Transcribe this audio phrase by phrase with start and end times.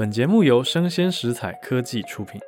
[0.00, 2.40] 本节目由生鲜食材科技出品。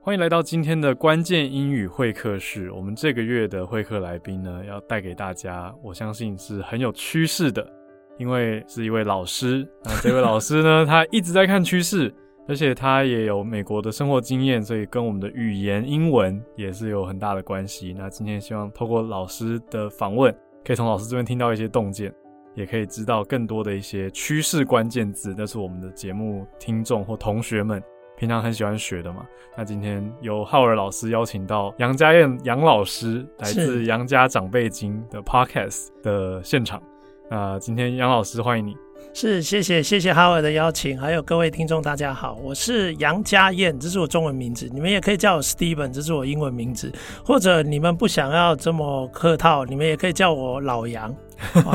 [0.00, 2.70] 欢迎来到今天的关键英语会客室。
[2.70, 7.68] 我们这个月的会客来宾呢，要带给大家，我相信是很有趋势的，
[8.18, 9.66] 因为是一位老师。
[9.82, 12.14] 那这位老师呢， 他一直在看趋势，
[12.46, 17.92] 而且他也有美国的生活经验，所以跟我们的语言英文也是有很大的关系。
[17.98, 20.32] 那今天希望透过老师的访问，
[20.64, 22.14] 可以从老师这边听到一些洞见。
[22.56, 27.80] 也可以知道更多的一些趋势关键字，那是我们的节目听众或同学们
[28.16, 29.24] 平常很喜欢学的嘛。
[29.56, 36.82] 那今天由浩尔老师邀请到杨家燕杨老师，来自杨家长辈经的 Podcast 的现场。
[37.30, 38.85] 那今天杨老师欢迎你。
[39.12, 46.92] 是，谢谢谢谢哈尔的邀请，还有各位听众大家好，我是杨家燕，这是我中文名字，你们也可以叫我 Steven，这是我英文名字，
[47.24, 51.14] 或者你们不想要这么客套，你们也可以叫我老杨。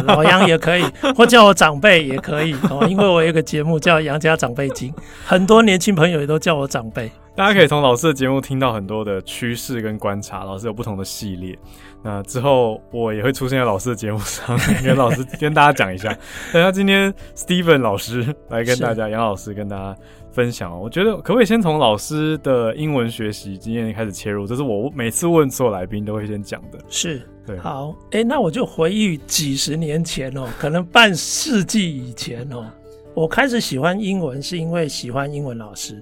[0.06, 0.84] 老杨也可以，
[1.16, 4.92] 或叫我长辈也可以哦，因为我有个节目叫《杨家长辈经》，
[5.24, 7.12] 很多年轻朋友也都叫我长辈。
[7.42, 11.58] 大家可以从老师的节目听到很多的趋势跟观察，老师有不同的系列。
[12.04, 16.16] 那之后我也会出现在老师的节目上，跟老师跟大家讲一下。
[16.54, 19.98] 等下今天 Steven 老师来跟大家，杨老师跟大家。
[20.32, 24.48] 分享哦，我觉得可不可以先从老师的英文学习经验开始切入？
[24.48, 26.80] 这是我每次问所有来宾都会先讲的。
[26.88, 32.66] 是，对，好，哎、欸，那我就回忆几十年前哦，可能半世纪以前哦，
[33.14, 36.02] 我开始喜欢英文是因为喜欢英文老师。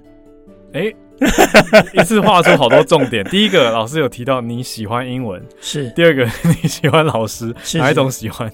[0.74, 0.96] 哎、欸，
[1.92, 3.22] 一次画出好多重点。
[3.24, 6.24] 第一个，老师有提到你喜欢英文，是；第二个，
[6.62, 8.50] 你喜欢老师，是是哪一种喜欢？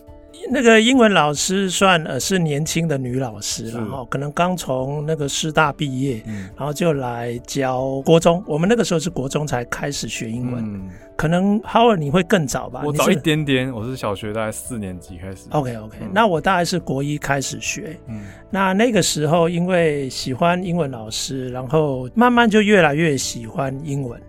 [0.50, 8.42] 那个英文老师算呃是年轻的女老师了哈，可能刚从那个师大毕业，嗯，然后就来教国中。
[8.46, 12.82] 我们那个时候是国中才开始学英文，嗯，可能 Howard 你会更早吧？
[12.84, 15.46] 我早一点点，我是小学大概四年级开始。
[15.50, 17.98] OK OK，嗯，那我大概是国一开始学。
[18.08, 24.20] 嗯，那那个时候因为喜欢英文老师，然后慢慢就越来越喜欢英文。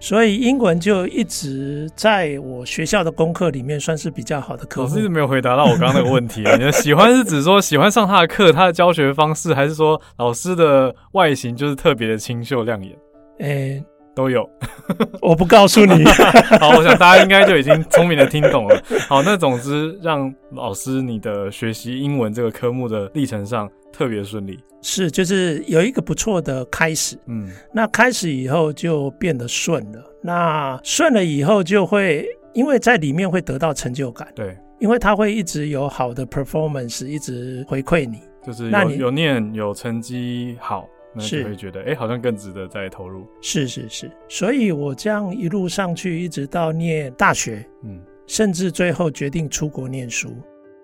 [0.00, 4.86] 所以英文就一直在我学校的功课里面算是比较好的科目。
[4.86, 6.40] 老师一直没有回答到我刚刚那个问题。
[6.56, 12.96] 你的喜欢是指说喜欢上他的课，他的教学方式，还是说老师的外形就是特别的清秀亮眼？
[13.40, 14.48] 诶、欸，都有。
[15.20, 16.04] 我不告诉你。
[16.60, 18.82] 好，我想大家应该就已经聪明的听懂了。
[19.08, 24.58] 好，那总之让老师你的学习英文这个科目的历程上特别顺利。
[24.80, 32.24] 是，就是有一个不错的开始，嗯，那开始以后就变得顺了，那顺了以后就会，
[32.54, 50.30] 因为在里面会得到成就感，对，因为他会一直有好的 performance，一直回馈你，就是有，你有念有成绩好，那就会觉得，哎、欸，好像更值得再投入，是是是，所以我这样一路上去，一直到念大学，嗯，甚至最后决定出国念书。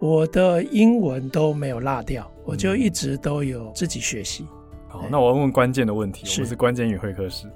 [0.01, 4.47] 我的英文都没有落掉，我就一直都有自己学习。
[4.89, 7.47] 好，那我要问关键的问题，我们是关键英语会客室，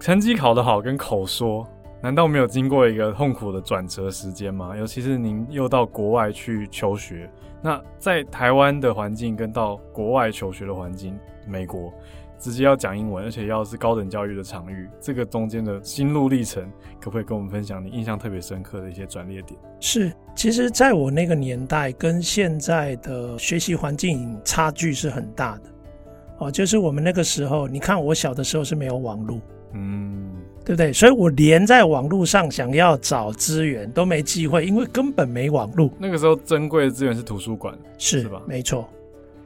[0.00, 1.66] 成绩考得好跟口说，
[2.02, 4.76] 难道没有经过一个痛苦的转折时间吗？
[4.76, 7.30] 尤其是您又到国外去求学，
[7.62, 11.16] 那在台湾的环境跟到国外求学的环境，
[11.46, 11.92] 美国。
[12.38, 16.68] 直接要讲英文，而且要是高等教育的场域，这个中间的心路历程，
[17.00, 19.56] 可不可以跟我们分享你印象特别深刻的一些转捩点？
[19.78, 25.62] 是，其实在我那个年代，跟现在的学习环境差距是很大的。
[26.38, 29.40] 哦，就是我们那个时候，你看我小的时候是没有网络，
[29.74, 30.28] 嗯，
[30.64, 30.92] 对不对？
[30.92, 35.88] 所以我连在网络上想要找资源都没机会，因为根本没网络。
[35.96, 38.42] 那个时候珍贵的资源是图书馆，是，是吧？
[38.48, 38.88] 没错。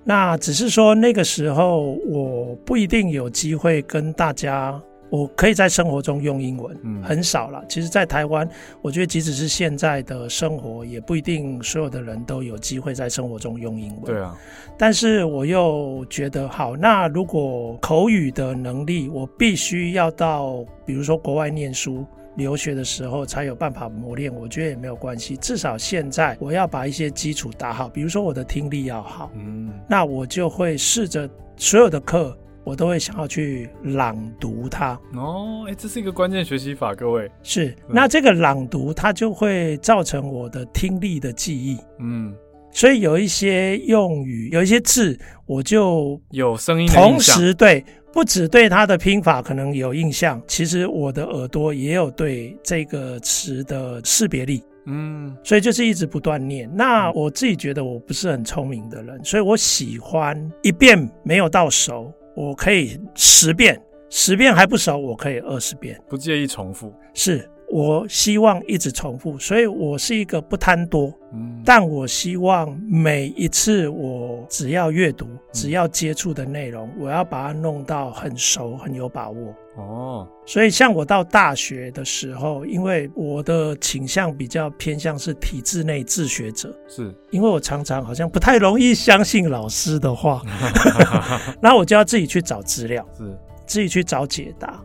[0.09, 4.81] 那只是说那个时候我不一定有机会跟大家，
[5.11, 7.65] 我可以在生活中用英文，嗯，很少了。
[7.69, 8.49] 其实，在台湾，
[8.83, 14.05] 我觉得即使是现在的生活，也不一定所有的人都有机会在生活中用英文。
[14.05, 14.33] 对啊。
[14.79, 22.07] 但是我又觉得，好，那如果口语的能力，我必须要到，比如说国外念书。
[22.37, 25.37] 留学的时候才有办法磨练，我觉得也没有关系。
[25.37, 35.01] 至少现在我要把一些基础打好，比如说我的听力要好，嗯，那我就会试着所有的课，我都会想要去朗读它。
[35.15, 37.31] 哦，哎，这是一个关键学习法，各位。
[37.43, 41.79] 是，那这个朗读它就会造成我的听力的记忆。
[41.99, 42.35] 嗯，
[42.71, 47.85] 所以有一些用语，有一些字，我就有声音，同时对。
[48.13, 56.67] 不只对它的拼法可能有印象，其实我的耳朵也有对这个词的识别力，嗯，所以就是一直不断念。
[56.75, 63.79] 那我自己觉得我不是很聪明的人，所以我喜欢一遍没有到熟，我可以十遍，
[64.09, 66.91] 十遍还不熟，我可以二十遍，不介意重复。
[67.13, 67.47] 是。
[67.69, 79.55] 我希望一直重复，所以我是一个不贪多，嗯，但我希望每一次我只要阅读、只要接触的内容，我要把它弄到很熟、很有把握。
[79.77, 87.15] 哦，所以像我到大学的时候，因为我的倾向比较偏向是体制内自学者，是。
[87.31, 90.41] 因为我常常好像不太容易相信老师的话，
[91.61, 93.37] 那我就要自己去找资料，是。
[93.67, 94.81] 自己去找解答。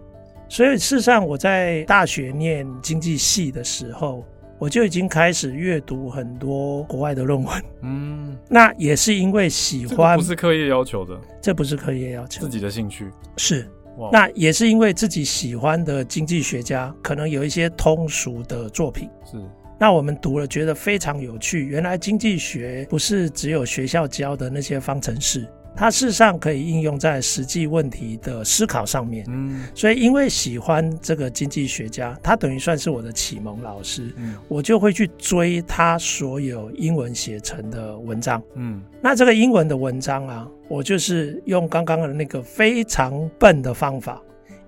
[0.52, 4.22] 所以事实上，我在大学念经济系的时候，
[4.60, 7.64] 我就已经开始阅读很多国外的论文。
[7.84, 13.66] 嗯，那也是因为喜欢，不是课业要求的，这不是课业要求，自己的兴趣是。
[14.12, 19.38] 那也是因为自己喜欢的经济学家，可能有一些通俗的作品，是。
[19.80, 21.66] 那我们读了觉得非常有趣。
[21.66, 25.48] 原来经济学不是只有学校教的那些方程式。
[25.76, 44.22] 它事实上可以应用在实际问题的思考上面，嗯，所以因为喜欢这个经济学家，他等于算是我的启蒙老师，嗯，我就会去追他所有英文写成的文章，嗯，那这个英文的文章啊，我就是用刚刚的那个非常笨的方法，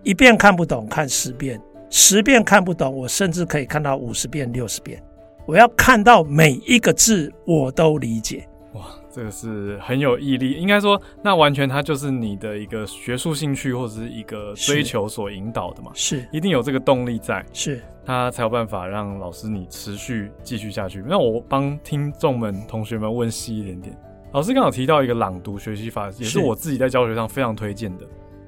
[0.03, 5.03] 一遍看不懂看十遍，十遍看不懂，我甚至可以看到五十遍、六十遍，
[5.45, 8.47] 我要看到每一个字我都理解。
[8.73, 21.03] 哇，这个是很有毅力，应该说，那完全它就是你的一个学术兴趣或者是一个追求所引导的嘛，是，一定有这个动力在，是，他才有办法让老师你持续继续下去。
[21.07, 23.95] 那我帮听众们、同学们问细一点点，
[24.31, 28.05] 老师刚好提到一个朗读学习法，也是我自己在教学上非常推荐的，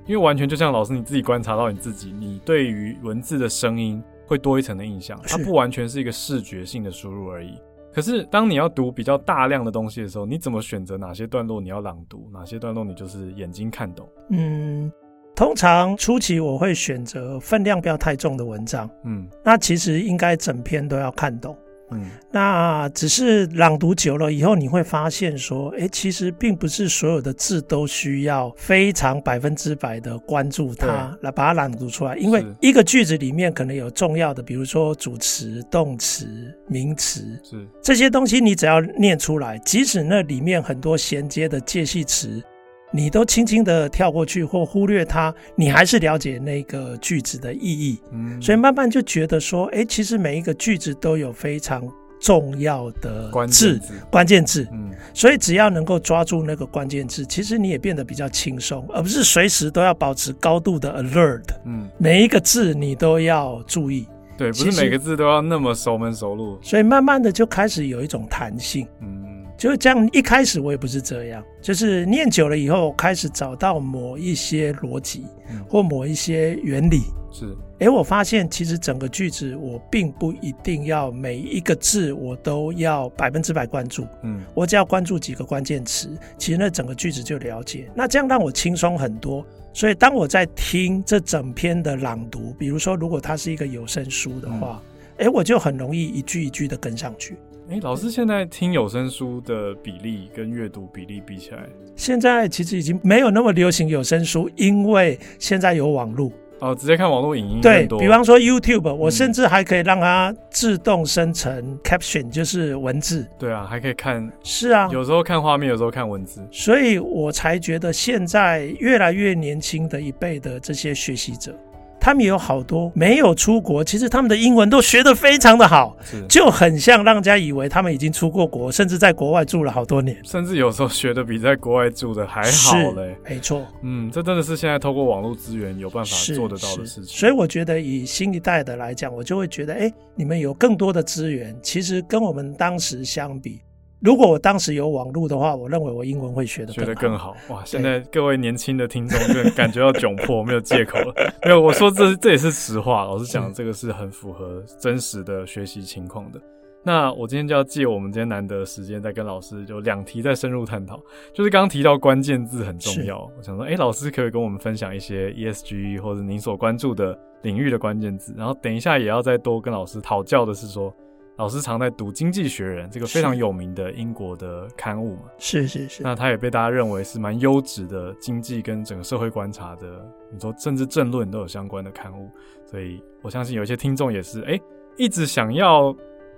[0.07, 7.59] 因为完全就像老师你自己观察到你自己，你对于文字的声音会多一层的印象，它不完全是一个视觉性的输入而已。
[7.95, 14.05] 可是，当你要读比较大量的东西的时候，你怎么选择哪些段落你要朗读，哪些段落你就是眼睛看懂？
[14.31, 14.91] 嗯，
[15.33, 18.89] 通常初期我会选择分量不要太重的文章。
[19.05, 21.57] 嗯，那其实应该整篇都要看懂。
[21.91, 36.27] 嗯，那只是朗读久了以后，你会发现说，哎，其实并不是所有的字都需要非常百分之百的关注它来把它朗读出来，因为一个句子里面可能有重要的，比如说主词、动词、
[36.67, 37.67] 名词，是。
[37.81, 42.43] 这些东西，你只要念出来，即使那里面很多衔接的介系词。
[42.91, 47.99] 你都轻轻的跳过去或忽略它，你还是了解那个句子的意义。
[48.11, 51.83] 嗯，所以慢慢就觉得说，哎，其实每一个句子都有非常
[52.21, 53.93] 重要的字，关键字。
[54.09, 54.67] 关键字。
[54.71, 61.43] 嗯，所以只要能够抓住那个关键字，其实你也变得比较轻松，而不是随时都要保持高度的 alert。
[61.65, 64.07] 嗯，每一个字你都要注意。
[64.37, 66.57] 对，不是每个字都要那么熟门熟路。
[66.61, 68.87] 所以慢慢的就开始有一种弹性。
[69.01, 69.24] 嗯。
[69.65, 75.25] 就是这样，一开始我也不是这样，就是念久了以后，开始找到某一些逻辑，
[75.67, 76.99] 或某一些原理。
[77.31, 87.89] 是，哎，我发现其实整个句子我并不一定要每一个字我都要百分之百关注，嗯，我只要关注几个关键词，其实那整个句子就了解。
[87.95, 89.43] 那这样让我轻松很多。
[89.73, 94.79] 所以当我在听这整篇的朗读，比如说如果它是一个有声书的话，
[95.17, 97.35] 哎，我就很容易一句一句的跟上去。
[97.67, 107.61] 哎，老师现在听有声书的比例跟阅读比例比起来，现在其实已经没有那么流行有声书，因为现在有网络哦，直接看网络影音。
[107.61, 113.27] 对，比方说 YouTube，我甚至还可以让它自动生成 caption，就是文字。
[113.39, 114.31] 对啊，还可以看。
[114.43, 116.47] 是啊，有时候看画面，有时候看文字。
[116.51, 121.57] 所以我才觉得现在越来越年轻的一辈的这些学习者。
[122.05, 125.97] 他们也有好多没有出国，其实他们的英文都学得非常的好，
[126.29, 133.17] 就很像让人家以为他们已经出过国，甚至在国外住了好多年，甚至有时候学的比在国外住的还好嘞。
[133.27, 137.05] 没错，嗯，这真的是现在透过网络资源有办法做得到的事情。
[137.05, 143.59] 所以我觉得以新一代的来讲，我就会觉得，哎，你们有更多的资源，其实跟我们当时相比。
[144.05, 147.35] 如果我当时有网络的话，我认为我英文会学得学得更好。
[147.49, 147.65] 哇！
[147.65, 151.11] 现在各位年轻的听众就感觉到窘迫，没有借口了。
[151.43, 153.03] 没有，我说这 这也是实话。
[153.03, 156.39] 老实讲，这个是很符合真实的学习情况的。
[156.83, 161.01] 那我今天就要借我们今天难得的时间，再跟老师就两题再深入探讨。
[161.33, 168.35] 就是刚刚提到关键字很重要，我想说，哎，老师可以跟我们分享一些 ESG 或者您所关注的领域的关键字。
[168.37, 170.95] 然后等一下也要再多跟老师讨教的是说。
[171.37, 176.01] 老师常在读《经济学人》这个非常有名的英国的刊物嘛，是是是。
[176.01, 179.85] 那他也被大家认为是蛮优质的经济跟整个社会观察的，
[180.31, 182.29] 你说政治政论都有相关的刊物。
[182.65, 184.61] 所以我相信有一些听众也是，哎、欸，
[184.97, 185.93] 一直想要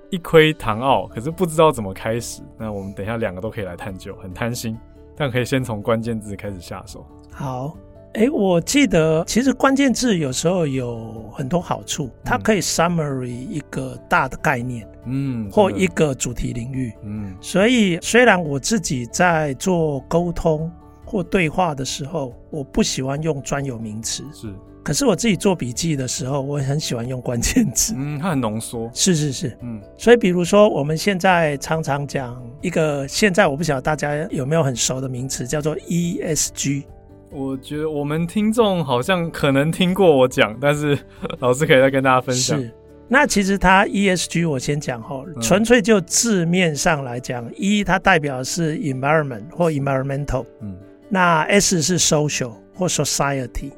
[0.10, 2.42] 一窥唐奥，可是不知道怎么开始。
[2.58, 4.75] 那我们等一下两个都可以来探究，很贪心，
[5.16, 7.06] 但可以先从关键字开始下手。
[7.32, 7.77] 好。
[8.17, 20.71] 哎，我记得其实关键字有时候有很多好处，它可以 summary 一个大的概念，嗯，或一个主题领域，嗯，所以虽然我自己在做沟通
[21.05, 24.51] 或对话的时候，我不喜欢用专有名词，是，
[24.83, 36.83] 可是我自己做笔记的时候，我很喜欢用关键词，嗯，它很浓缩，是是是，嗯，所以比如说我们现在常常讲一个，现在我不晓得大家有没有很熟的名词，叫做 ESG。
[37.29, 40.98] 我觉得我们听众好像可能听过我讲，但是
[41.39, 42.60] 老师可以再跟大家分享。
[42.60, 42.72] 是，
[43.07, 50.77] 那其实它 ESG 我先讲哈，纯粹就字面上来讲，嗯，E 它代表是 environment 或 environmental，嗯，
[51.10, 53.72] 那 S 是 social 或 society，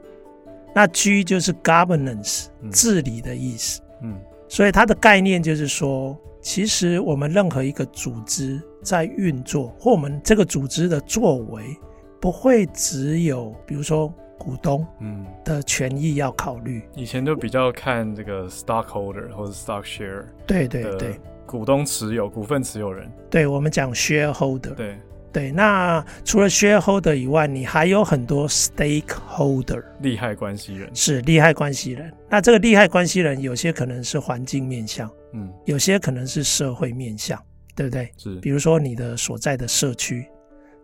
[0.75, 4.15] 那 G 就是 governance，嗯，治理的意思，嗯，
[4.47, 11.63] 所以它的概念就是说，其实我们任何一个组织在运作，或我们这个组织的作为。
[12.19, 15.25] 不会只有比如说股东嗯。
[15.43, 21.19] 的权益要考虑，以前就比较看这个 stockholder 或者 stock share 对对对。
[21.45, 24.95] 股东持有股份持有人，对我们讲 shareholder 对。
[25.31, 30.89] 对，那除了 shareholder 以外，你还有很多 stakeholder 利害关系人。
[30.95, 37.39] 是利害关系人，那这个利害关系人有些可能是环境面向，嗯，有些可能是社会面向，
[37.75, 38.11] 对不对？
[38.17, 40.27] 是，比如说你的所在的社区。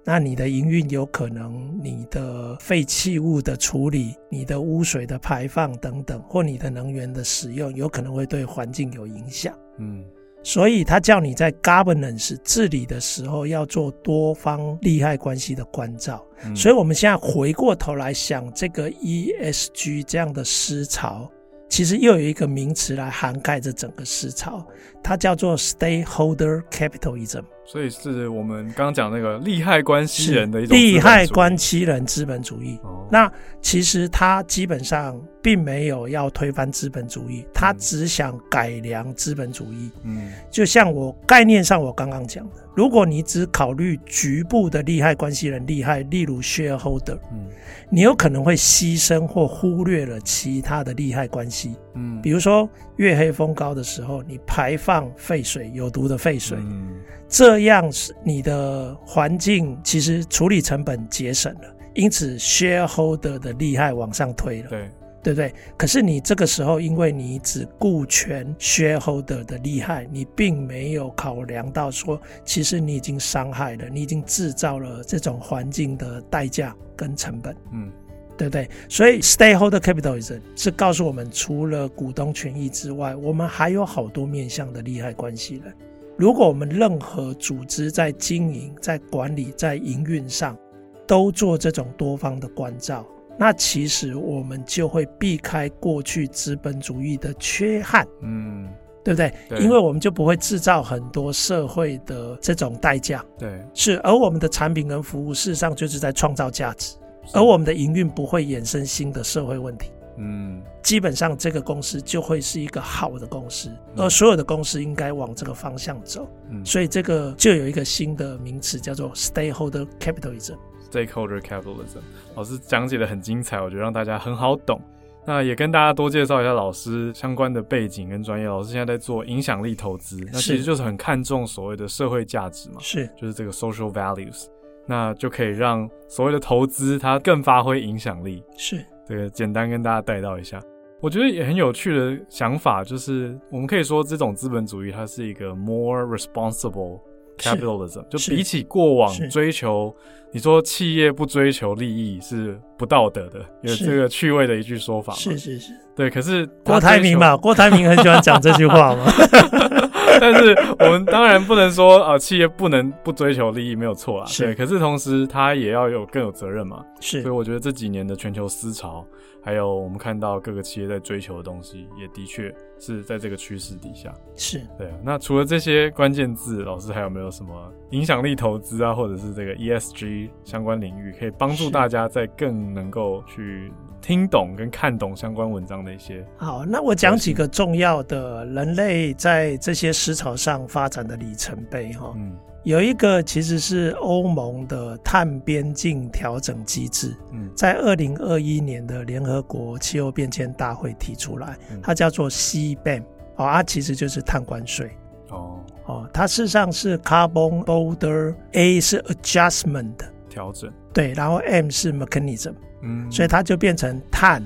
[0.08, 9.58] 那你的营运有可能，你的废弃物的处理、你的污水的排放等等，或你的能源的使用，有可能会对环境有影响。
[9.80, 10.06] 嗯，
[10.44, 16.24] 所以他叫你在 governance 治理的时候，要做多方利害关系的关照。
[16.44, 21.28] 嗯，所以我们现在回过头来想，这个 ESG 这样的思潮。
[21.68, 24.66] 其实又有一个名词来涵盖这整个思潮，
[25.06, 27.44] 它叫做 stakeholder capitalism。
[27.64, 32.80] 所以是我们刚刚讲那个利害关系人的一种利害关系人资本主义。
[32.84, 33.08] 哦。
[33.12, 33.32] 那
[33.62, 39.92] 其实它基本上并没有要推翻资本主义，它只想改良资本主义。
[40.04, 40.32] 嗯。
[40.50, 47.48] 就像我概念上我刚刚讲的，如果你只考虑局部的利害关系人利害，例如 shareholder，嗯，
[47.92, 51.76] 你有可能会牺牲或忽略了其他的利害关系。
[51.96, 56.96] 嗯，比如说月黑风高的时候，你排放废水，有毒的废水，嗯，
[57.28, 64.90] 这样是你的环境其实处理成本节省了，因此 shareholder 的利害往上推了，对，
[65.24, 65.54] 对不对？
[65.78, 77.92] 可是你这个时候，因为你只顾全 shareholder 的利害，你并没有考量到说，其实你已经伤害了，你已经制造了这种环境的代价跟成本，嗯。
[78.38, 78.70] 对不对？
[78.90, 85.74] 所以 stakeholder capitalism 是告诉我们，除了股东权益之外，我们还有好多面向的利害关系人。
[86.18, 90.58] 如果我们任何组织在经营、在管理、在营运上
[91.06, 93.06] 都做这种多方的关照，
[93.38, 98.66] 那其实我们就会避开过去资本主义的缺憾，嗯，
[99.04, 99.34] 对不对？
[99.50, 104.00] 对，因为我们就不会制造很多社会的这种代价，对，是。
[104.00, 106.96] 而我们的产品跟服务，事实上就是在创造价值。
[107.34, 120.56] 而我们的营运不会衍生新的社会问题，嗯，基本上这个公司就会是一个好的公司，而所有的公司应该往这个方向走，嗯，所以这个就有一个新的名词叫做 stakeholder capitalism。
[120.92, 122.00] stakeholder capitalism，
[122.36, 124.80] 老师讲解的很精彩，我觉得让大家很好懂。
[125.28, 128.46] 那也跟大家多介绍一下老师相关的背景跟专业。
[128.46, 134.46] 老师现在在做影响力投资，那其实就是很看重所谓的社会价值嘛，是，就是这个 social values。
[134.86, 138.44] 那就可以让所谓的投资它更发挥影响力。
[138.58, 140.62] 是，这个简单跟大家带到一下。
[141.02, 147.00] 我觉得也很有趣的想法，就是我们可以说这种资本主义它是一个 more responsible
[147.38, 149.94] capitalism，就比起过往追求，
[150.32, 155.14] 你说企业不追求利益是不道德的，有这个趣味的一句说法。
[155.14, 156.10] 是是是，对。
[156.10, 159.06] 可是郭台铭嘛，郭台铭很喜欢讲这句话嘛。
[160.20, 164.28] 但是我们当然不能说啊、呃，企业不能不追求利益，没有错啊。
[164.38, 166.84] 对，可是同时他也要有更有责任嘛。
[167.00, 169.06] 是，所以我觉得这几年的全球思潮，
[169.42, 174.14] 还有我们看到各个企业在追求的东西，也的确是在这个趋势底下。
[174.36, 174.98] 是对啊。
[175.04, 186.26] 那除了这些关键字，老师还有没有什么影响力投资啊，或者是这个 ESG 相关领域，可以帮助大家在更能够去听懂跟看懂相关文章的一些。
[186.38, 192.14] 好，那我讲几个重要的人类在这些思潮上发展的里程碑哈。
[192.16, 203.04] 嗯，有一个其实是欧盟的碳边境调整机制，嗯，在二零二一年的联合国气候变迁大会提出来，它叫做 CBAM
[203.36, 204.92] 哦，它其实就是碳关税。
[205.30, 205.60] 哦。
[205.86, 209.94] 哦，它事实上是 Carbon Border A 是 Adjustment
[210.28, 212.56] 调整，对，然后 M 是 Mechanism。
[212.82, 214.44] 嗯，所以它就变成碳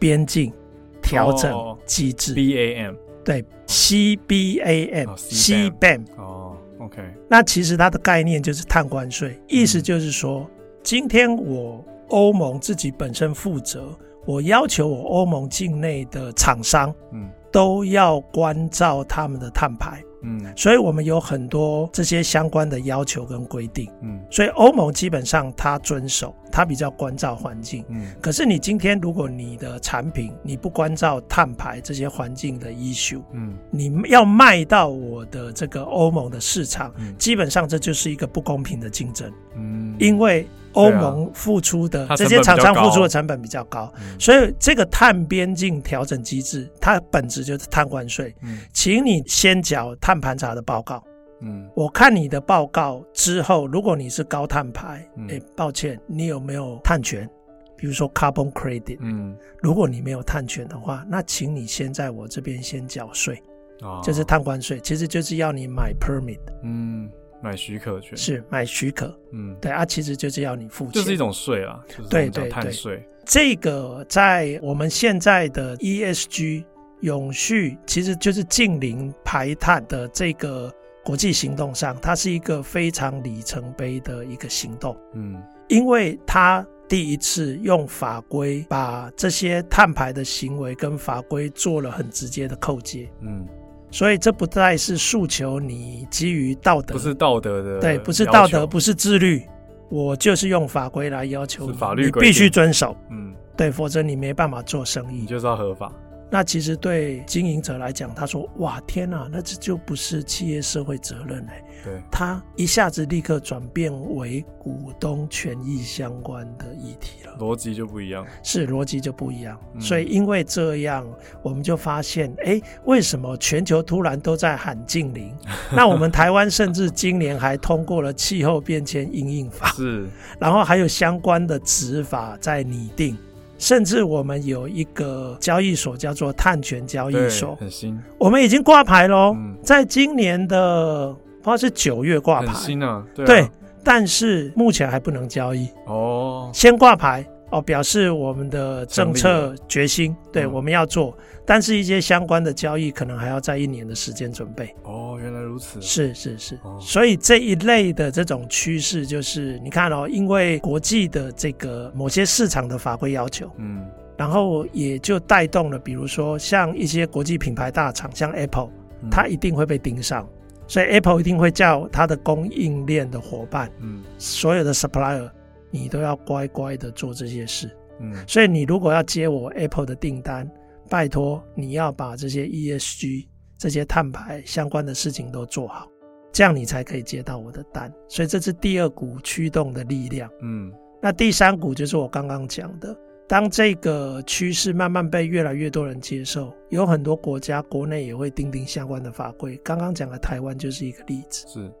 [0.00, 0.52] 边境
[1.00, 6.02] 调整机制，哦，BAM，对，C B A M，C B A M。
[6.16, 6.43] 哦
[6.84, 7.02] ，OK。
[7.28, 10.50] 那其实它的概念就是碳关税，意思就是说，嗯、
[10.82, 20.02] 今天我欧盟自己本身负责，我要求我欧盟境内的厂商，嗯，都要关照他们的碳排。
[20.24, 23.90] 嗯，所以我们有很多这些相关的要求跟规定。
[24.02, 27.84] 嗯，所以欧盟基本上它遵守，它比较关照环境。
[27.88, 39.30] 嗯，可是你今天如果你的产品你不关照碳排这些环境的 issue，嗯，你要卖到我的这个欧盟的市场，嗯，基本上这就是一个不公平的竞争。
[39.56, 40.48] 嗯，因为。
[40.74, 48.34] 欧盟付出的这些厂商付出的成本比较高，所以这个碳边境调整机制，它本质就是碳关税。
[48.42, 51.02] 嗯，请你先缴碳盘查的报告。
[51.40, 57.28] 嗯，我看你的报告之后，如果你是高碳排，哎，抱歉，你有没有碳权？
[57.76, 58.98] 比如说 carbon credit。
[59.00, 63.42] 嗯，如果你没有碳权的话，那请你先在我这边先缴税。
[63.82, 66.38] 哦，就是碳关税，其实就是要你买 permit。
[66.62, 67.10] 嗯。
[67.42, 68.16] 买许可权。
[68.16, 73.02] 是买许可，嗯，对啊，其实就是要你付钱，就是一种税啊，对对对，碳税。
[73.26, 76.64] 这个在我们现在的 ESG
[77.00, 80.72] 永续，其实就是净零排碳的这个
[81.02, 93.46] 国际行动上，它是一个非常里程碑的一个行动，嗯，因为它第一次用法规把这些碳排的行为跟法规做了很直接的扣接，嗯。
[93.94, 99.40] 所以这不再是诉求你基于道德，不是道德的，对，不是道德，不是自律，
[99.88, 105.92] 我就是用法规来要求你，法律你必须遵守，嗯，对，否则你没办法做生意，你就是要合法。
[106.34, 118.26] 那其实对经营者来讲，他说：“哇，天哪，那这就不是企业社会责任哎。”对，他一下子立刻转变为股东权益相关的议题了，逻辑就不一样。
[118.42, 119.56] 是逻辑就不一样。
[119.74, 121.06] 嗯、所以因为这样，
[121.40, 125.32] 我们就发现，哎，为什么全球突然都在喊净零？
[125.70, 130.08] 那我们台湾甚至今年还通过了气候变迁应应法，是，
[130.40, 133.16] 然后还有相关的执法在拟定。
[133.64, 137.98] 甚至我们有一个交易所叫做碳权交易所，很新。
[138.18, 141.10] 我们已经挂牌喽，嗯、在今年的
[141.42, 143.50] 不知道是九月挂牌，很新啊，对啊，对，
[143.82, 145.66] 但是目前还不能交易。
[145.86, 147.24] 哦，先挂牌。
[147.54, 154.74] 哦，表示我们的政策决心，对，嗯、我们要做，但是一些相关的交易可能还要在一年的时间准备。
[154.82, 155.80] 哦，原来如此。
[155.80, 163.86] 是是是，哦、所以这一类的这种趋势，就是你看哦，因为国际的这个某些市场的法规要求，嗯，
[164.16, 168.68] 然后也就带动了，比如说像一些国际品牌大厂，像 Apple，
[169.12, 175.30] 它一定会被盯上，嗯、所以 Apple 一定会叫它的供应链的伙伴，嗯，所有的 supplier。
[175.74, 180.48] 你都要乖乖的做这些事，嗯，所以你如果要接我 Apple 的订单，
[180.88, 183.26] 拜托你要把这些 ESG
[183.58, 185.88] 这些碳排相关的事情都做好，
[186.32, 187.92] 这样你才可以接到我的单。
[188.08, 199.56] 所以这是第二股驱动的力量，嗯，那第三股就是我刚刚讲的，当这个趋势慢慢被越来越多人接受，有很多国家国内也会订定相关的法规。
[199.64, 201.72] 刚刚讲的台湾就是一个例子，是。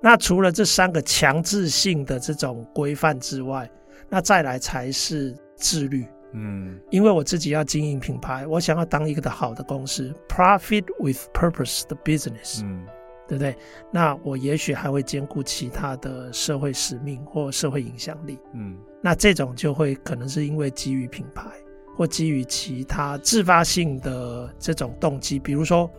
[0.00, 3.68] 那除了这三个强制性的这种规范之外，
[4.08, 6.06] 那再来才是自律。
[6.32, 12.84] 嗯，因为我自己要经营品牌，我想要当一个的好的公司，profit with purpose 的 business，嗯，
[13.26, 13.56] 对不对？
[13.90, 18.38] 那我也许还会兼顾其他的社会使命或社会影响力。
[18.52, 21.44] 嗯，那这种就会可能是因为基于品牌
[21.96, 25.90] 或基于其他自发性的这种动机，比如说。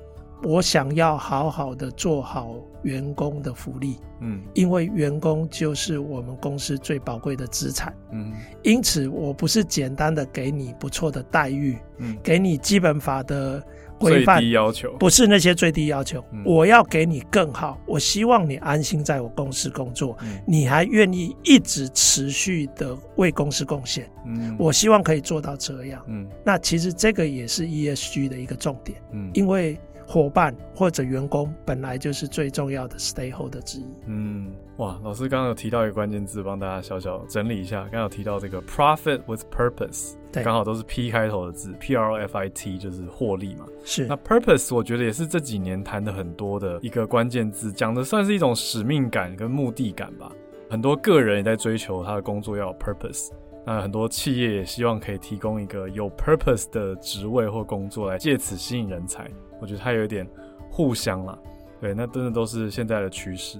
[0.43, 13.61] 我想要好好的做好员工的福利，嗯，因为员工就是我们公司最宝贵的资产，嗯，因此我不是简单的给你不错的待遇，嗯，给你基本法的
[13.99, 29.75] 规范，最低要求，不是那些最低要求，嗯，我要给你更好，我希望你安心在我公司工作，嗯，你还愿意一直持续的为公司贡献，嗯，我希望可以做到这样，嗯，那其实这个也是 ESG 的一个重点，嗯，因为。
[30.09, 33.85] 伙伴或者员工本来就是最重要的 stakeholder 之一。
[34.05, 37.81] 嗯，哇，老师刚刚有提到一个关键字，帮大家小小整理一下。
[37.81, 43.65] 刚刚有提到这个 profit with purpose，对，刚好都是 P 开头的字，P R O F I T 就是获利嘛。
[43.83, 44.05] 是。
[44.05, 50.31] 那 purpose 我觉得也是这几年谈的很多的一个关键字，讲的算是一种使命感跟目的感吧。
[50.69, 53.31] 很多个人也在追求他的工作要有 purpose，
[53.65, 59.29] 那很多企业也希望可以提供一个有 purpose 的职位或工作来借此吸引人才。
[59.59, 60.27] 我觉得它有一点
[60.69, 61.37] 互相啦，
[61.79, 63.57] 对，那真的都是现在的趋势。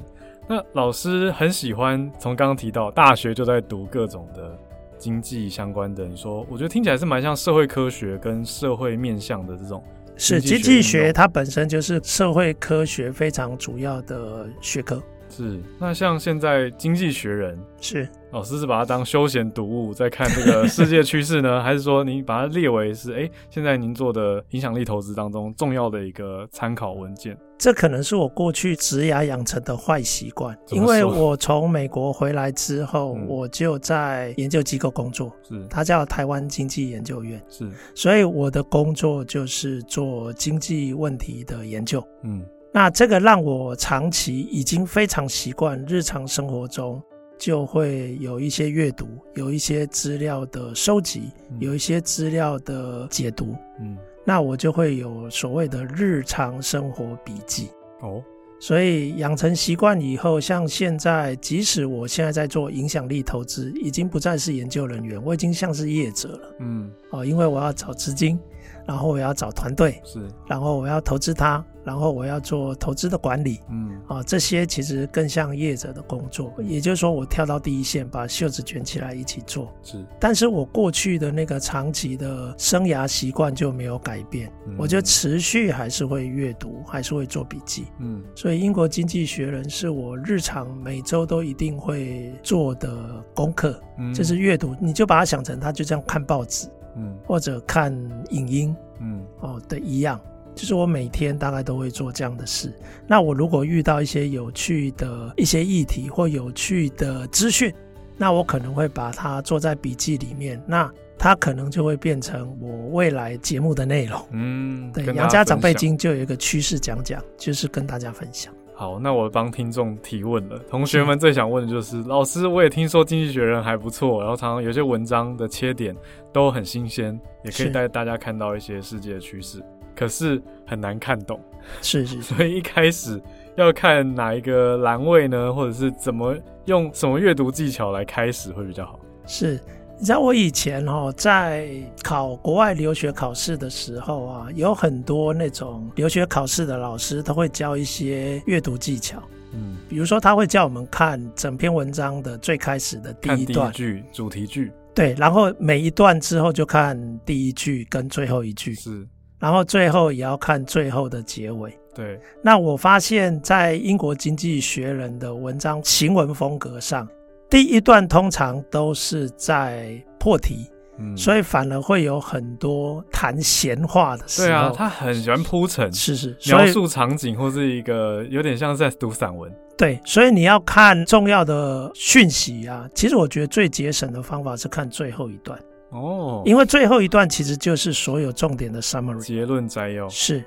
[0.48, 4.58] 那老师很喜欢从刚刚提到大学就在读各种的
[4.98, 9.84] 经济相关的，你说，我觉得听起来是蛮像社会科学跟社会面向的这种
[10.16, 15.02] 是经济学，它本身就是社会科学非常主要的学科。
[15.38, 18.10] 是，那像现在《经济学人》是。
[18.34, 27.38] 老师是把它当休闲读物在看这个 世界趋势呢，还是说您把它列为是哎、欸，现在您做的影响力投资当中重要的一个参考文件？
[27.58, 35.65] 这可能是我过去职涯养成的坏习惯，因为我从美国回来之后，嗯、我就在研究机构工作，是。
[35.69, 42.45] 它叫台湾经济研究院，是，所以我的工作就是做经济问题的研究，嗯。
[42.78, 47.02] 那这个让我长期已经非常习惯，日常生活中
[47.36, 51.24] 就会有一些阅读，有一些资料的收集，
[51.58, 53.56] 有一些资料的解读。
[53.80, 57.72] 嗯，那我就会有所谓的日常生活笔记。
[58.02, 58.22] 哦，
[58.60, 66.56] 所以养成习惯以后，像现在，即使我现在在做影响力投资，已经不再是研究人员，我已经像是业者了。
[66.60, 68.40] 嗯，哦，因为我要找资金。
[68.86, 80.06] 然后我要找团队，是，然后我要投资它，然后我要做投资的管理，嗯，啊，这些其实更像业者的工作，也就是说我跳到第一线，把袖子卷起来一起做，是。
[80.19, 88.21] 但是我过去的那个长期的生涯习惯就没有改变，嗯，我就持续还是会阅读，还是会做笔记，嗯。
[88.36, 96.67] 所以英国经济学人是我日常每周都一定会做的功课，嗯，就是阅读，你就把它想成它就这样看报纸。
[97.00, 97.93] 嗯，或者看
[98.32, 100.19] 影音，嗯，哦的一样，
[100.58, 102.74] 就是我每天大概都会做这样的事。
[103.06, 107.74] 那我如果遇到一些有趣的一些议题或有趣的资讯，
[108.17, 110.62] 那我可能会把它做在笔记里面。
[110.65, 114.20] 那它可能就会变成我未来节目的内容。
[114.32, 118.54] 嗯，对，杨家长辈经就有一个趋势讲讲，就是跟大家分享。
[118.76, 120.60] 好，那我帮听众提问了。
[120.70, 125.96] 同学们最想问的就是，老师，我也听说《经济学人》还不错，然后常常有些文章的切点
[126.32, 129.63] 都很新鲜，也可以带大家看到一些世界的趋势，
[129.98, 131.42] 可是很难看懂。
[131.82, 133.20] 是是，所以一开始
[133.56, 135.52] 要看哪一个栏位呢？
[135.52, 139.00] 或者是怎么用什么阅读技巧来开始会比较好？
[139.26, 139.60] 是。
[140.00, 141.68] 你知道我以前哦，在
[142.04, 149.20] 考国外留学考试的时候啊，有很多那种留学考试的老师，他会教一些阅读技巧。
[149.54, 159.04] 嗯，比如说他会叫我们看整篇文章的最开始的第一段第一句主题句，对，然后每一段之后就看第一句跟最后一句，是，
[159.39, 161.78] 然后最后也要看最后的结尾。
[161.93, 167.08] 对，那我发现，在英国经济学人的文章行文风格上。
[167.50, 170.69] 第一段通常都是在破题，
[171.00, 174.47] 嗯，所以反而会有很多谈闲话的时候。
[174.47, 179.52] 对啊，他很喜欢铺陈，是是，描述场景或是一个有点像是在读散文。
[179.78, 185.58] 对，所以你要看重要的讯息啊，其实我觉得最节省的方法是看最后一段
[185.89, 190.08] 哦，因为最后一段其实就是所有重点的 summary 结论摘要。
[190.10, 190.43] 是。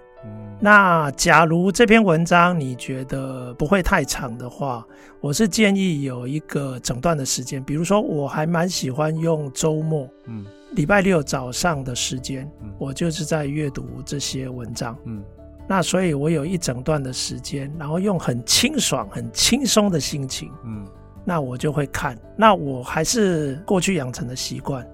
[0.61, 4.87] 那假如这篇文章你觉得不会太长的话，
[5.19, 15.25] 我是建议有一个整段的时间，比如说我还蛮喜欢用周末，嗯，礼拜六早上的时间，嗯，我就是在阅读这些文章，嗯，
[15.67, 20.87] 那所以我有一整段的时间，然后用很清爽、很轻松的心情，嗯，
[21.25, 22.15] 那我就会看。
[22.37, 24.87] 那我还是过去养成的习惯，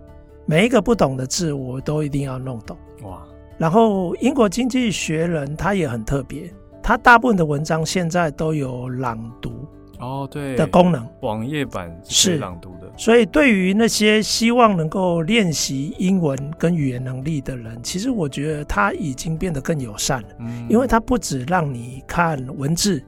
[0.46, 3.22] 每一个不懂的字我都一定要弄懂，哇。
[3.58, 9.66] 然后，英国经济学人他也很特别，他大部分的文章现在都有朗读
[9.98, 12.92] 哦，对的功能，网页版是朗读的。
[12.96, 23.02] 所以，对于那些希望能够练习英文跟语言能力的人，其实我觉得他已经变得更友善了，嗯，因为他不只让你看文字。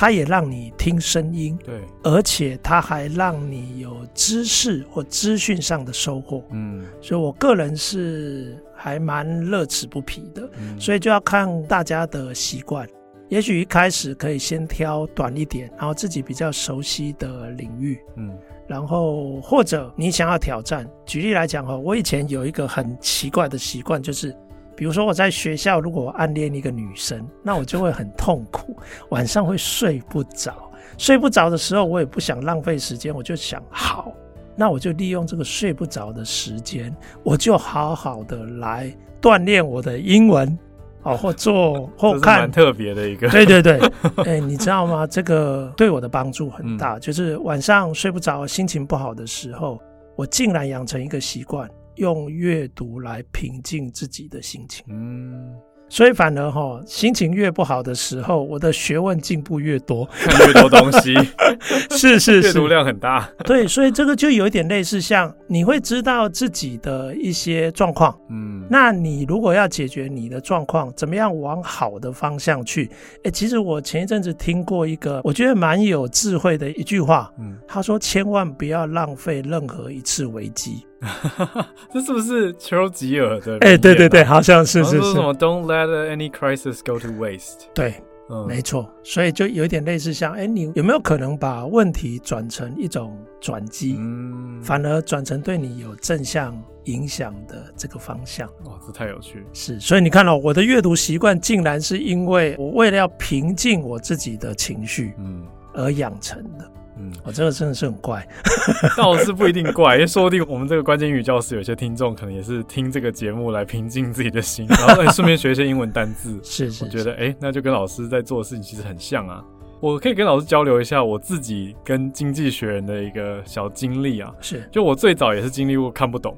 [0.00, 12.88] 它也让你听声音，对，而且它还让你有知识或资讯上的收获，嗯，所以我个人是还蛮乐此不疲的，嗯，所以就要看大家的习惯，
[13.28, 24.32] 也许一开始可以先挑短一点，然后自己比较熟悉的领域，嗯，然后或者你想要挑战，举例来讲哈，我以前有一个很奇怪的习惯，就是。
[24.78, 28.76] 比如说我在学校，如果我暗恋一个女生，那我就会很痛苦，
[29.08, 30.54] 晚上会睡不着。
[30.96, 34.12] 睡不着的时候，我也不想浪费时间，我就想，好，
[34.54, 40.56] 那我就利用这个睡不着的时间，我就好好的来锻炼我的英文，
[41.02, 43.28] 哦，或做 或看，蛮特别的一个。
[43.30, 43.80] 对对对，
[44.24, 45.04] 哎，你知道吗？
[45.08, 49.80] 这个对我的帮助很大，就是晚上睡不着、心情不好的时候，
[50.14, 51.68] 我竟然养成一个习惯。
[51.98, 54.84] 用阅读来平静自己的心情。
[54.88, 55.54] 嗯，
[55.88, 61.14] 所以反而哈，心情越不好的时候，我的学问进步越多，看越多东西，
[61.96, 63.28] 是是是，阅读量很大。
[63.44, 72.90] 对，所以这个就有一点类似，像你会知道自己的一些状况，嗯，那你如果要解决你的状况，怎么样往好的方向去？
[73.24, 80.86] 哎，其实我前一阵子听过一个，我觉得蛮有智慧的一句话，嗯，他说千万不要浪费任何一次危机。
[81.92, 83.56] 这是不是丘吉尔的？
[83.60, 85.12] 哎，对对对，好像是是是。
[85.12, 87.66] 什么？Don't let any crisis go to waste。
[87.72, 87.94] 对，
[88.28, 88.88] 嗯，没错。
[89.04, 93.96] 所以就有一点类似像，哎，你有没有可能把问题转成一种转机？
[93.98, 98.48] 嗯，反而转成对你有正向影响的这个方向。
[98.64, 99.46] 哇，这太有趣。
[99.52, 106.64] 是，所以你看到我的阅读习惯，竟然是因为我为了要平静我自己的情绪，嗯，而养成的。
[106.64, 106.77] 嗯，
[107.24, 108.26] 我这个真的是很怪，
[108.96, 116.38] 倒是不一定怪，因为说不定我们这个关键英语教室有些听众可能也是听这个节目来平静自己的心，然后顺便学一些英文单字。
[116.42, 119.44] 是，是，是，我觉得哎、欸，那就跟老师在做的事情其实很像啊。
[119.80, 124.34] 我可以跟老师交流一下我自己跟经济学人的一个小经历啊。
[124.40, 126.36] 是，就我最早也是经历过看不懂，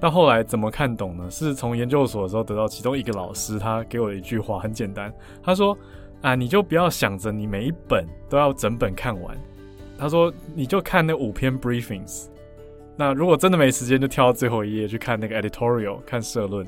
[0.00, 1.30] 到后来怎么看懂呢？
[1.30, 5.12] 是从研究所的时候得到其中一个老师，他给我的一句话很简单，
[5.44, 5.78] 他说
[6.22, 9.36] 啊，你就不要想着你每一本都要整本看完。
[10.02, 12.24] 他说：“你就看那五篇 briefings，
[12.96, 16.66] 那如果真的没时间，就跳到最后一页去看那个 editorial，看社论。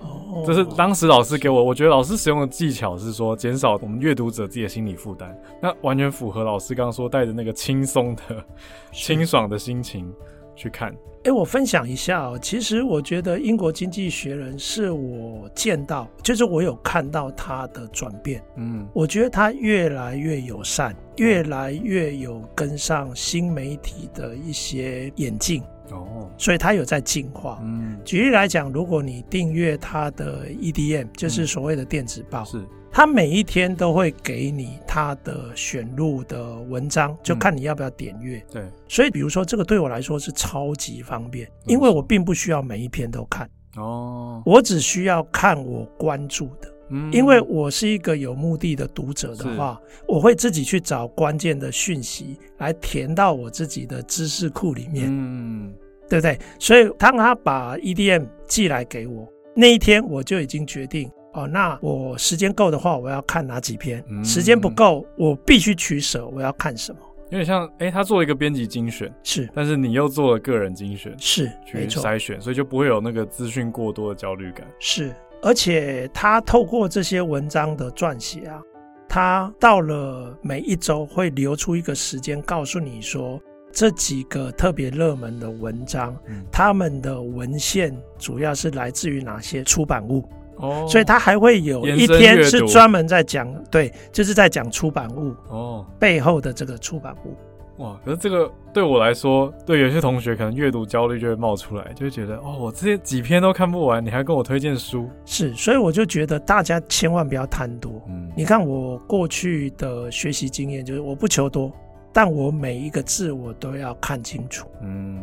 [0.00, 8.44] 哦，这是当时老师给我，我觉得老师使用的技巧是说减少我们阅读者自己的心理负担，那完全符合老师刚刚说带着那个轻松的、
[8.92, 10.08] 清爽的心情
[10.56, 10.92] 去看。”
[11.24, 12.38] 哎，我分享一下哦。
[12.40, 18.40] 其实我觉得英国经济学人是我见到，就是我有看到他的转变。
[18.56, 25.60] 嗯，我觉得他越来越友善，越来越有跟上新媒体的一些演进。
[25.90, 27.60] 哦，所以他有在进化。
[27.64, 32.64] 嗯，举例来讲，如果你订阅他的 EDM，就是所谓的电子报，是。
[32.96, 38.42] 他每一天都会给你他的选录的文章，就看你要不要点阅。
[38.50, 43.46] 对，所以比如说这个对我来说是超级方便，因为我并不需要每一篇都看。
[43.76, 46.74] 哦，我只需要看我关注的。
[46.88, 49.78] 嗯，因为我是一个有目的的读者的话，
[50.08, 55.04] 我会自己去找关键的讯息来填到我自己的知识库里面。
[55.06, 55.70] 嗯，
[56.08, 56.38] 对不对？
[56.58, 61.10] 所以当他把 EDM 寄来给我那一天，我就已经决定。
[61.36, 64.02] 哦，那我时间够的话，我要看哪几篇？
[64.08, 66.26] 嗯、时间不够，我必须取舍。
[66.28, 66.98] 我要看什么？
[67.28, 74.66] 有点像，哎、欸，他做了一个编辑精选，是，但是你又做了个人精选，是，去筛选，所以就不会有那个资讯过多的焦虑感。
[74.78, 78.62] 是，而且他透过这些文章的撰写啊，
[79.06, 83.38] 他到了每一周会留出一个时间，告诉你说
[83.72, 90.24] 这几个特别热门的文章，嗯、他们的文献主要是来自于哪些出版物。
[90.56, 97.34] 哦，所以他还会有一天是专门在讲，对，就是在讲出版物哦背后的这个出版物。
[97.78, 105.10] 哇，可是这个对我来说，对有些同学可能阅读焦虑就会冒出来，就会觉得哦，我这些几篇都看不完，你还跟我推荐书？
[105.26, 108.02] 是，所以我就觉得大家千万不要贪多。
[108.08, 111.70] 嗯，你看我过去的学习经验，就是我不求多，
[112.14, 114.66] 但我每一个字我都要看清楚。
[114.80, 115.22] 嗯，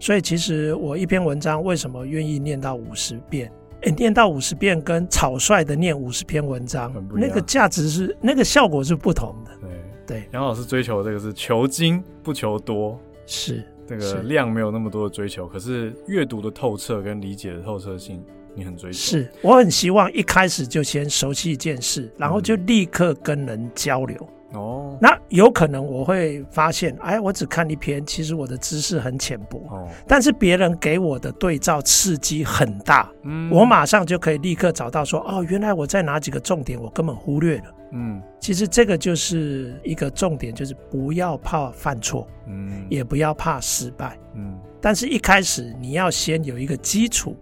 [0.00, 3.48] 所以其实我一篇文章为什么愿意念到五十遍？
[3.82, 9.50] 哎，念到五十遍跟草率的念五十篇文章，那个价值是那个效果是不同的。
[9.60, 9.70] 对
[10.06, 18.22] 对，杨老师追求的这个是求精不求多，是这个量没有那么多的追求，可是阅读的透彻跟理解的透彻性，
[18.54, 18.98] 你很追求。
[18.98, 24.16] 是我很希望一开始就先熟悉一件事，然后就立刻跟人交流。
[24.20, 29.58] 嗯哦，那有可能我会发现，哎，我只看一篇，其实我的知识很浅薄。
[29.70, 37.64] 哦，但是别人给我的对照刺激很大，嗯，我马上就可以立刻找到说，哦，原来我在哪几个重点我根本忽略了。
[37.92, 47.36] 嗯，其实这个就是一个重点，就是不要怕犯错，嗯，也不要怕失败，嗯，但是一开始你要先有一个基础，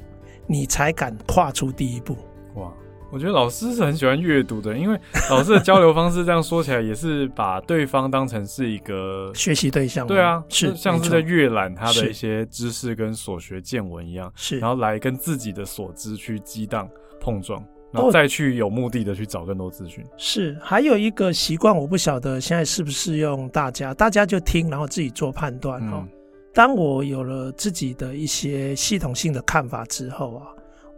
[0.47, 2.17] 你才敢跨出第一步。
[2.55, 2.73] 哇。
[3.13, 4.99] 我觉得老师是很喜欢阅读的，因为
[5.31, 10.07] 老师的交流方式这样说起来也是把对方当成是一个 学习对象。
[10.07, 16.89] 对啊，是像是在阅览他的一些知识跟所学见闻一样，是，然后来跟自己的所知去激荡
[17.21, 17.61] 碰撞，
[17.93, 20.05] 然后再去有目的的去找更多资讯。
[20.17, 26.07] 是，还有一个习惯，我不晓得现在适不适用大家，大家就听，然后自己做判断哈。
[26.55, 30.47] 当我有了自己的一些系统性的看法之后啊。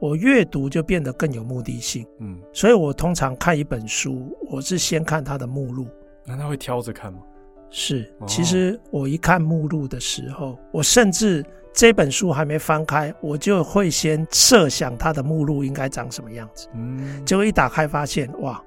[0.03, 5.87] 我阅读就变得更有目的性，嗯，所以我通常看一本书，我是先看它的目录。
[6.27, 7.21] 那他会挑着看吗？
[7.71, 16.67] 是，其实我一看目录的时候，我甚至这本书还没翻开，我就会先设想它的目录应该长什么样子。
[16.75, 18.61] 嗯，结果一打开发现，哇，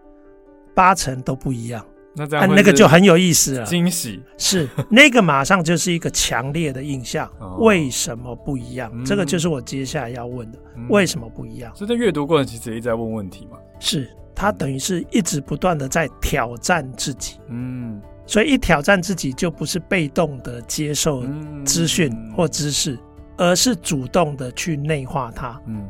[0.74, 1.86] 八成都不一样。
[2.15, 3.65] 那这样，那个就很有意思了。
[3.65, 7.30] 惊喜是 那个，马上就是一个强烈的印象。
[7.60, 8.91] 为什么不一样？
[9.04, 10.58] 这个就是我接下来要问的，
[10.89, 11.75] 为什么不一样？
[11.75, 13.58] 所以在阅读过程其实也一直在问问题嘛。
[13.80, 17.36] 是，他等于是一直不断的在挑战自己。
[17.49, 21.23] 嗯，所以一挑战自己，就不是被动的接受
[21.65, 22.97] 资讯或知识，
[23.38, 25.60] 而是主动的去内化它。
[25.67, 25.86] 嗯，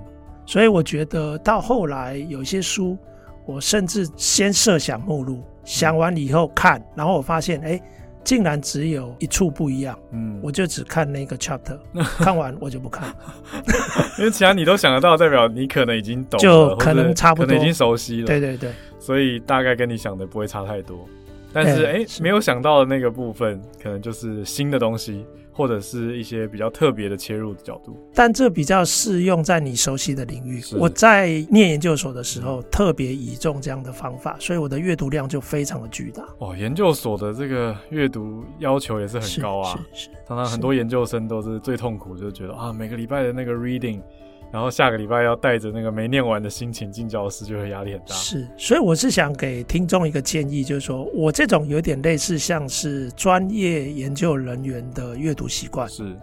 [0.45, 2.97] 所以我觉得到后来有些书，
[3.45, 5.43] 我甚至先设想目录。
[5.65, 7.82] 想完以后看，然后我发现，哎，
[8.23, 9.97] 竟然只有一处不一样。
[10.12, 11.78] 嗯，我就只看那个 chapter，
[12.23, 13.13] 看完我就不看，
[14.17, 18.28] 因为其他你都想得到，代表你可能已经懂了，就可能差不多，可能已经熟悉了。
[18.28, 21.08] 对对对，所以大概跟你想的不会差太多。
[21.51, 25.25] 但是，哎，没有想到的那个部分，可能就是新的东西。
[25.55, 30.61] 或者是一些比较特别的切入的角度，但这比较适用在你熟悉的领域。
[30.77, 36.27] 我在念研究所的时候，特别倚重这样的方法，所以我的阅读量就非常的巨大。
[36.39, 44.01] 哦，研究所的这个阅读要求也是很高啊，是是，是常常很多研究生都是最痛苦，就是觉得啊，每个礼拜的那个 reading。
[44.55, 48.15] 然后下个礼拜要带着那个没念完的心情进教室，就会压力很大。
[48.15, 55.89] 是，所以我是想给听众一个建议，就是说我这种有点类似像是专业研究人员的阅读习惯。
[55.89, 56.15] 是。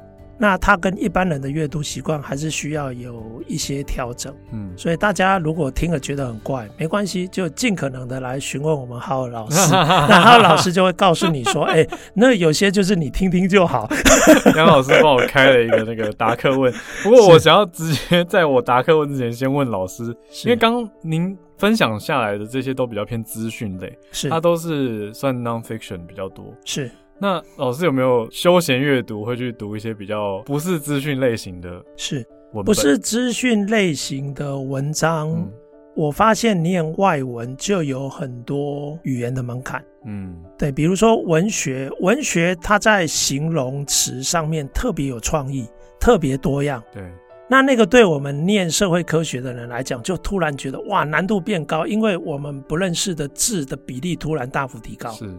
[0.43, 13.89] 那他跟一般人的阅读习惯还是需要有一些调整，嗯，所以大家如果听了觉得很怪，没关系，就尽可能的来询问我们浩老师， 那浩老师就会告诉你说，哎、欸，那有些就是你听听就好。
[14.57, 16.75] 杨老师帮我开了一个那个答客问，
[17.05, 20.03] 不过我想要直接在我答客问之前先问老师，
[20.45, 26.91] 因为刚刚您分享下来的这些都比较偏资讯类，是，它都是算 nonfiction 比较多，是。
[27.19, 31.81] 那老师有没有休闲阅读，会去读一些比较不是资讯类型的？
[31.97, 32.27] 是，
[32.65, 35.31] 不是资讯类型的文章？
[35.31, 35.49] 嗯、
[35.95, 39.85] 我发现念外文就有很多语言的门槛。
[40.05, 45.69] 嗯，对，比如说文学，文学它在形容词上面特别有创意，
[46.01, 46.83] 特别多样。
[46.93, 47.09] 对，
[47.49, 55.09] 那那个对我们念社会科学的人来讲，就突然觉得哇，难度变高，因为我们不认识的字的比例突然大幅提高。
[55.11, 55.33] 是。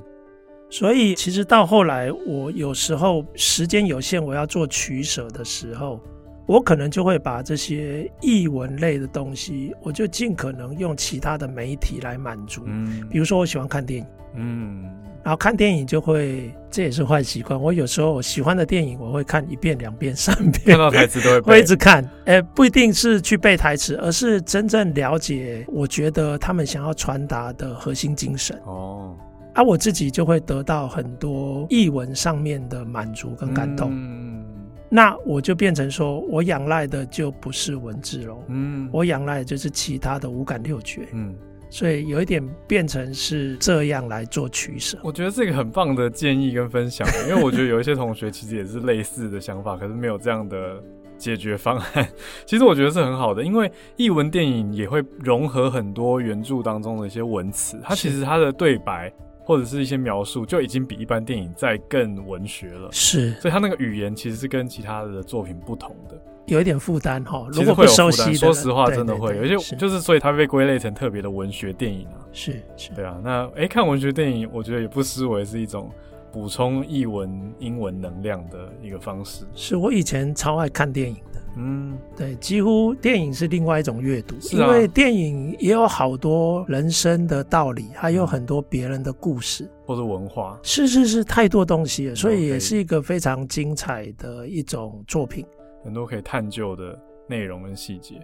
[0.74, 6.02] 所以，其实到后来，我有时候时间有限，我要做取舍的时候，
[6.48, 12.64] 我可能就会把这些译文类的东西，我就尽可能用其他的媒体来满足。
[12.66, 14.84] 嗯，比如说我喜欢看电影，嗯，
[15.24, 17.62] 然后看电影就会，这也是坏习惯。
[17.62, 22.04] 我有时候我喜欢的电影，我会看一遍、两遍、三遍，看到台词都会背， 会一直看。
[22.26, 28.60] 哎，不一定是去背台词，而是真正了解，我觉得他们想要传达的核心精神。
[28.66, 29.16] 哦。
[29.54, 34.44] 啊，我自己就会得到很多译文上面的满足跟感动，嗯，
[34.90, 41.36] 那我就变成说我仰赖的就不是文字喽，嗯，我仰赖的就是其他的五感六觉，嗯，
[41.70, 44.98] 所以有一点变成是这样来做取舍。
[45.04, 50.82] 我觉得这个很棒的建议跟分享，因为我觉得有一些同学其实也是类似的想法，可是没有这样的
[51.16, 52.08] 解决方案。
[52.48, 59.14] 其实我觉得是很好的，因为译文电影也会融合很多原著当中的一些文词，它其实它的对白。
[59.44, 62.90] 或者是一些描述，就已经比一般电影再更文学了。
[62.92, 67.48] 是，所以他那个语言其实是跟其他的作品不同的，有一点负担哈。
[67.52, 69.44] 如果会有负担，说实话，真的会有。
[69.44, 72.24] 有些就是，所以它被归类成特别的文学电影啊。
[72.32, 73.20] 是是，对啊。
[73.24, 75.92] 那哎、欸，看文学电影，我觉得也不失为是一种
[76.32, 79.46] 补充译文英文能量的一个方式。
[79.54, 81.18] 是我以前超爱看电影。
[81.56, 89.70] 嗯，对，几乎电影是另外一种阅读，啊、因为电影也有好多人生的道理，还有很多别人的故事。
[89.86, 95.46] 或者文化，是是是，太多东西了，所以也是一个非常精彩的一种作品，
[95.84, 98.16] 很多可以探究的内容跟细节。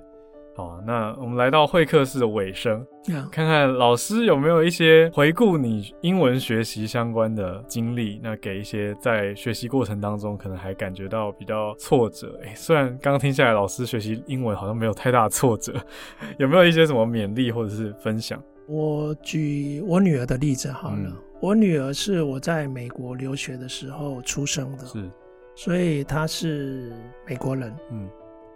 [0.60, 2.86] 好，那我们来到会客室的尾声.
[3.32, 12.38] 看看老师有没有一些回顾你英文学习相关的经历，那给一些在学习过程当中可能还感觉到比较挫折。
[12.44, 15.74] 哎，虽然刚刚听下来，老师学习英文好像没有太大的挫折，
[16.38, 18.44] 有没有一些什么勉励或者是分享？
[18.68, 25.10] 我举我女儿的例子好了，嗯、我女儿是我在美国留学的时候出生的，是，
[25.56, 26.92] 所以她是
[27.26, 28.10] 美国人，嗯。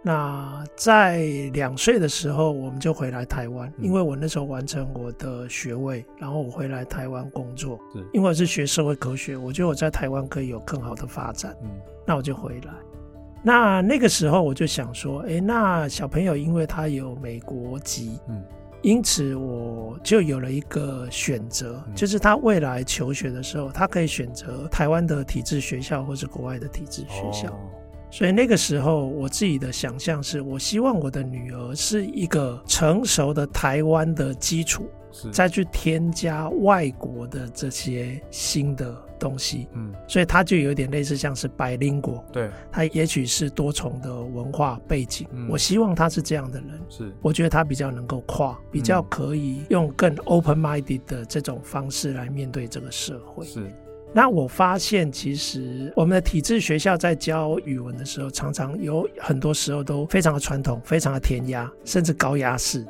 [0.06, 1.16] 那在
[1.54, 7.80] 两岁的时候，我们就回来台湾，因为我那时候完成我的学位，然后我回来台湾工作。
[8.12, 11.56] 因为我是学社会科学，我觉得我在台湾可以有更好的发展。
[11.62, 11.70] 嗯，
[12.06, 12.72] 那我就回来。
[13.42, 18.44] 那那个时候我就想说，哎，那小朋友因为他有美国籍，嗯，
[18.82, 27.48] 因此我就有了一个选择，就是他未来求学的时候，他可以选择台湾的体制学校，或是国外的体制学校。
[27.48, 27.70] 哦
[28.16, 39.66] 所以那个时候，我自己的想象是，我希望我的女儿是一个成熟的台湾的基础，是再去添加外国的这些新的东西。
[39.72, 45.26] 嗯，所以她就有点类似像是百灵国，对，她也许是多重的文化背景。
[45.32, 53.44] 嗯，我希望她是这样的人，是，我觉得她比较能够跨，比较可以用更 open-minded 的这种方式来面对这个社会。
[53.44, 53.74] 是。
[54.14, 62.86] 那我发现，其实我们的体制学校在教语文的时候，常常有很多时候都非常的传统，非常的填鸭，甚至高压式。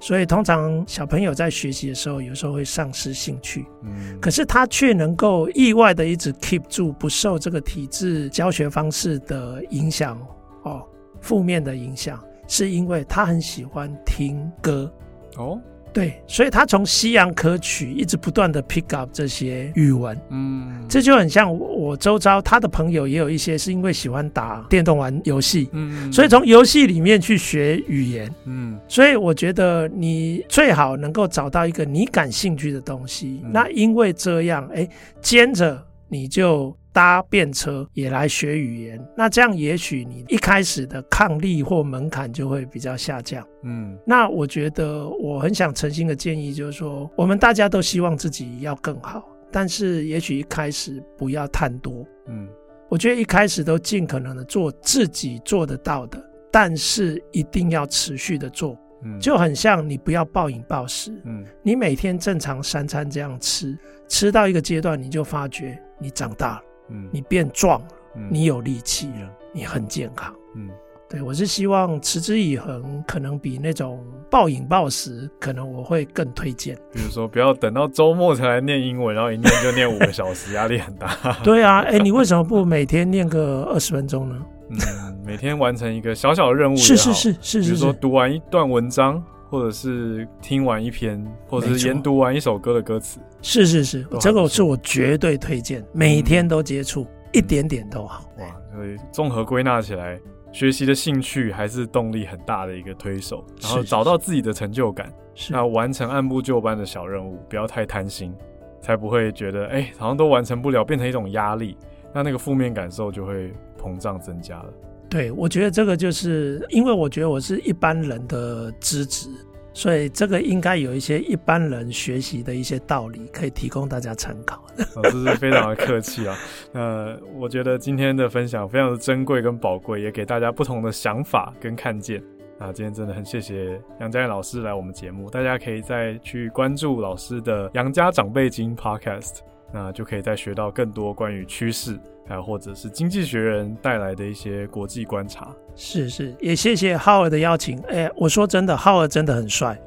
[0.00, 3.66] 所以通常小朋友在学习的时候，有时候会丧失兴趣。
[3.82, 10.18] 嗯，可是他却能够意外的一直 keep 住，不受这个体制教学方式的影响
[10.62, 10.82] 哦，
[11.20, 14.90] 负面的影响，是因为他很喜欢听歌
[15.36, 15.60] 哦。
[15.94, 34.88] 对，所以他从西洋歌曲一直不断的 pick up 这些语文，嗯，这就很像我，周遭他的朋友也有一些是因为喜欢打电动玩游戏，嗯，所以从游戏里面去学语言，嗯，所以我觉得你最好能够找到一个你感兴趣的东西，嗯，那因为这样，哎，
[35.22, 36.76] 兼着你就。
[36.94, 43.44] 搭便车也来学语言，那这样也许你一开始的抗力或门槛就会比较下降。
[43.64, 52.06] 嗯，那我觉得我很想诚心的建议就是说，我们大家都希望自己要更好，但是也许一开始不要贪多。
[52.28, 52.46] 嗯，
[52.88, 58.78] 我觉得一开始都尽可能的做自己做得到的，但是一定要持续的做。
[59.02, 61.10] 嗯，就很像你不要暴饮暴食。
[61.24, 63.76] 嗯，你每天正常三餐这样吃，
[64.06, 66.62] 吃到一个阶段你就发觉你长大了。
[66.88, 70.34] 嗯，你变壮了，嗯，你有力气了，你很健康。
[70.54, 70.68] 嗯，
[71.08, 76.76] 对，我是希望持之以恒，可能比那种暴饮暴食，可能我会更推荐。
[76.92, 81.08] 比如说，不要等到周末才来念英文，然后一念就念五个小时，压力很大。
[81.42, 84.36] 对啊，哎，你为什么不每天念个二十分钟呢？
[84.70, 84.78] 嗯，
[85.24, 86.76] 每天完成一个小小的任务。
[86.76, 87.68] 是是是是是。
[87.68, 93.20] 比如说，读完一段文章，或者是听完一篇，或者是研读完一首歌的歌词。
[93.46, 98.24] 是是是，这个是我绝对推荐，每天都接触、嗯、一点点都好。
[98.38, 100.18] 哇，所以综合归纳起来，
[100.50, 108.34] 学习的兴趣还是动力很大的一个推手，然后找到自己的成就感，是是是，那完成按部就班的小任务，不要太贪心，
[108.80, 111.76] 才不会觉得哎、欸，好像都完成不了，变成一种压力，
[112.14, 114.72] 那那个负面感受就会膨胀增加了。
[115.10, 119.28] 对，我觉得这个就是因为我觉得我是一般人的资质。
[119.76, 124.64] 所以这个应该有一些一般人学习的一些道理，可以提供大家参考。
[124.94, 126.36] 老师是非常的客气啊。
[126.72, 132.22] 那我觉得今天的分享非常的珍贵跟宝贵，也给大家不同的想法跟看见。
[132.56, 139.38] 那今天真的很谢谢杨佳燕老师来我们节目，大家可以再去关注老师的《杨家长辈经》Podcast，
[139.72, 141.98] 那就可以再学到更多关于趋势。
[142.26, 147.78] 还有或者是经济学人带来的一些国际观察，是是，也谢谢浩尔的邀请。
[147.88, 149.78] 哎，我说真的，浩尔真的很帅。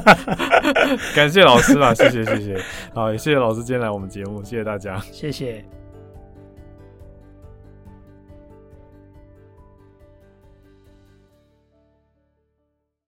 [1.14, 2.60] 感谢老师啦，谢谢谢谢。
[2.92, 5.64] 好，也谢谢老师今天来我们节目，谢谢大家，谢谢。